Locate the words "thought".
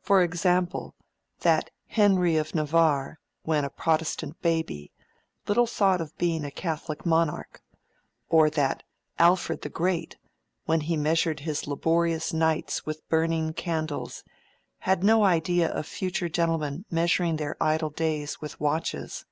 5.66-6.00